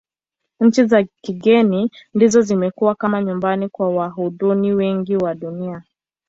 [0.59, 5.83] Nchi za kigeni ndizo zimekuwa kama nyumbani kwa Wayahudi wengi wa Dunia.